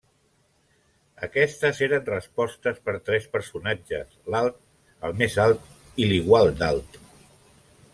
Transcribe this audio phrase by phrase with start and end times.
[1.27, 4.61] Aquestes eren respostes per tres personatges: l'alt,
[5.11, 5.71] el més alt
[6.07, 7.03] i l'igual d'alt.